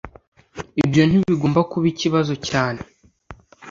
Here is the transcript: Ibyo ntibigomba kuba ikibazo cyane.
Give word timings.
Ibyo 0.81 1.01
ntibigomba 1.05 1.59
kuba 1.71 1.85
ikibazo 1.93 2.33
cyane. 2.47 2.81